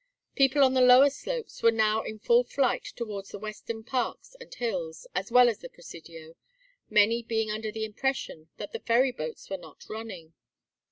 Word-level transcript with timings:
People 0.35 0.63
on 0.63 0.73
the 0.73 0.81
lower 0.81 1.11
slopes 1.11 1.61
were 1.61 1.69
now 1.71 2.01
in 2.01 2.17
full 2.17 2.43
flight 2.43 2.83
towards 2.85 3.29
the 3.29 3.37
western 3.37 3.83
parks 3.83 4.35
and 4.39 4.51
hills, 4.51 5.05
as 5.13 5.31
well 5.31 5.47
as 5.47 5.59
the 5.59 5.69
Presidio, 5.69 6.33
many 6.89 7.21
being 7.21 7.51
under 7.51 7.71
the 7.71 7.85
impression 7.85 8.49
that 8.57 8.71
the 8.73 8.79
ferry 8.79 9.11
boats 9.11 9.47
were 9.47 9.57
not 9.57 9.85
running. 9.87 10.33